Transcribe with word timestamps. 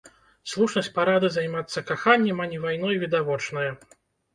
Слушнасць 0.53 0.89
парады 0.95 1.29
займацца 1.37 1.85
каханнем, 1.93 2.37
а 2.49 2.51
не 2.55 2.67
вайной 2.67 2.95
відавочная. 3.09 3.73